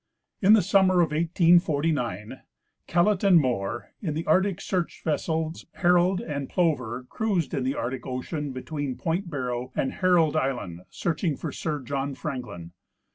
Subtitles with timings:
[0.41, 2.41] In the summer of 1849,
[2.87, 8.07] Kellett and Moore, in the Arctic search vessels Herald and Plover, cruised in the Arctic
[8.07, 12.71] ocean, between point Barrow and Herald island, searching for Sir John Frank lin.